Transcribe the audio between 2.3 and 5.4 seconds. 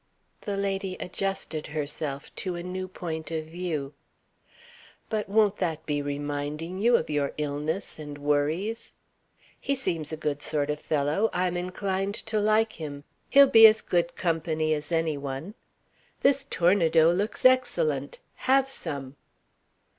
to a new point of view. "But